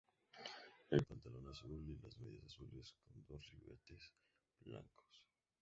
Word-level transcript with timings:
El 0.89 1.05
pantalón 1.05 1.47
azul 1.47 1.85
y 1.91 1.99
las 2.01 2.17
medias 2.17 2.43
azules 2.45 2.95
con 3.05 3.23
dos 3.27 3.47
ribetes 3.51 4.11
blancos. 4.61 5.23